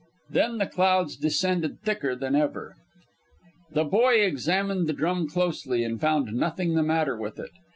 [0.31, 2.75] Then the clouds descended thicker than ever.
[3.73, 7.51] The boy examined the drum closely, and found nothing the matter with it.